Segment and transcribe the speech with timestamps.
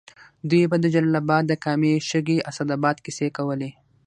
[0.49, 3.69] دوی به د جلال اباد د کامې، شګۍ، اسداباد کیسې کولې.